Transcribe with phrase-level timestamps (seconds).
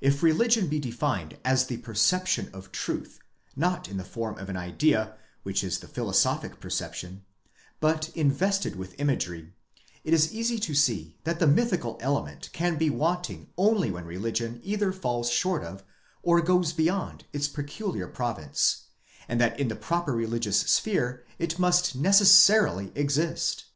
[0.00, 3.20] If religion be defined as the perception of truth,
[3.54, 7.24] not in the form of an idea, which is the philosophic perception,
[7.78, 9.52] but invested with imagery;
[10.02, 14.60] it is easy to see that the mythical element can be wanting only when religion
[14.64, 15.84] either falls short of,
[16.24, 18.86] or goes beyond, its peculiar province,
[19.28, 23.66] and that in the proper religious sphere it must necessarily exist.